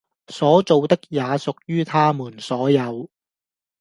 [0.29, 3.07] 所造的也屬於它們所有